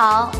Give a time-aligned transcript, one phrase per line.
[0.00, 0.32] 好，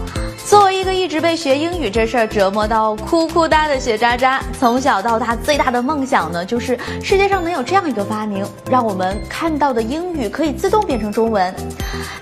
[0.46, 11.54] 作为一个一直被学英语这事儿折磨到哭哭哒的学渣渣，从小到大最大的梦想呢，就是世界上能有这样一个发明，让我们看到的英语可以自动变成中文。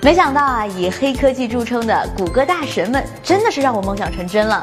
[0.03, 4.61] 没想到啊，以黑科技著称的谷歌大神们，真的是让我梦想成真了。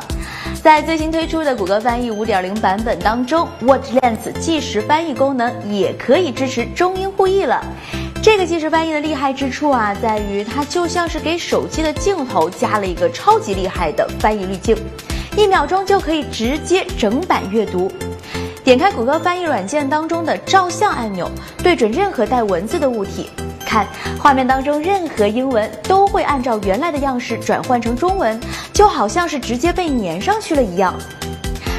[0.62, 7.64] 在最新推出的谷歌翻译5.0版本当中，Word Lens 即时翻译功能也可以支持中英互译了。
[8.26, 14.76] 这个即时翻译的厉害之处啊，在于它就像是给手机的镜头加了一个超级厉害的翻译滤镜，
[15.38, 17.92] 一秒钟就可以直接整版阅读。
[18.64, 21.30] 点开谷歌翻译软件当中的照相按钮，
[21.62, 23.30] 对准任何带文字的物体，
[23.64, 23.86] 看
[24.18, 28.42] 画面当中任何英文都会按照原来的样式转换成中文，
[28.74, 30.96] 就好像是直接被粘上去了一样。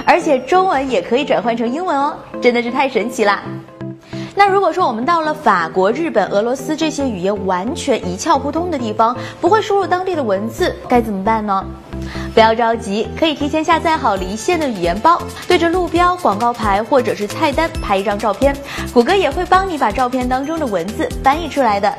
[0.07, 3.43] 而且中文也可以转换成英文哦，真的是太神奇啦！
[4.39, 11.65] 那如果说我们到了法国、日本、俄罗斯这些语言完全一窍不通的地方，不会输入当地的文字，该怎么办呢？
[12.35, 18.55] 不要着急，可以提前下载好离线的语言包，对着路标、广告牌或者是菜单拍一张照片，
[18.93, 21.93] 谷歌也会帮你把照片当中的文字翻译出来的，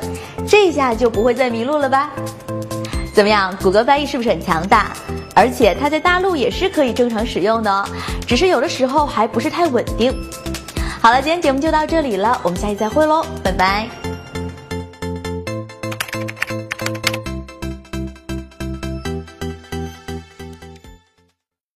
[0.46, 2.10] 这下就不会再迷路了吧？
[3.12, 4.92] 怎么样，谷歌翻译是不是很强大？
[5.34, 7.84] 而且它在大陆也是可以正常使用的，
[8.24, 10.14] 只是有的时候还不是太稳定。
[11.00, 14.07] 好了，今天节目就到这里了，我们下期再会喽，拜拜。